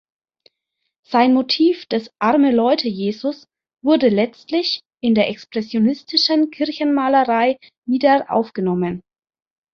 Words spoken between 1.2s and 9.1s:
Motiv des "Arme-Leute-Jesus" wurde letztlich in der expressionistischen Kirchenmalerei wieder aufgenommen.